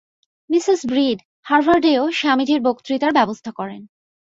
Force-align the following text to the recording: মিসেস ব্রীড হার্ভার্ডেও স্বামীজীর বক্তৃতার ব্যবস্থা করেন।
মিসেস 0.49 0.81
ব্রীড 0.85 1.19
হার্ভার্ডেও 1.45 2.03
স্বামীজীর 2.11 2.59
বক্তৃতার 2.61 3.11
ব্যবস্থা 3.13 3.51
করেন। 3.51 3.81